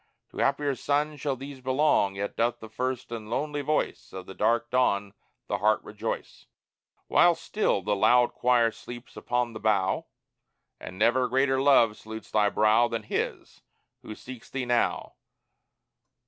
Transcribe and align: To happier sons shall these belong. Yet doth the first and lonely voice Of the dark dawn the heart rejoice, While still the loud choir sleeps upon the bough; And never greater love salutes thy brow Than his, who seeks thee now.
To 0.31 0.39
happier 0.39 0.73
sons 0.73 1.21
shall 1.21 1.35
these 1.35 1.61
belong. 1.61 2.15
Yet 2.15 2.35
doth 2.35 2.59
the 2.59 2.69
first 2.69 3.11
and 3.11 3.29
lonely 3.29 3.61
voice 3.61 4.11
Of 4.13 4.25
the 4.25 4.33
dark 4.33 4.71
dawn 4.71 5.13
the 5.45 5.59
heart 5.59 5.83
rejoice, 5.83 6.47
While 7.05 7.35
still 7.35 7.83
the 7.83 7.95
loud 7.95 8.33
choir 8.33 8.71
sleeps 8.71 9.15
upon 9.15 9.53
the 9.53 9.59
bough; 9.59 10.07
And 10.79 10.97
never 10.97 11.27
greater 11.27 11.61
love 11.61 11.95
salutes 11.97 12.31
thy 12.31 12.49
brow 12.49 12.87
Than 12.87 13.03
his, 13.03 13.61
who 14.01 14.15
seeks 14.15 14.49
thee 14.49 14.65
now. 14.65 15.13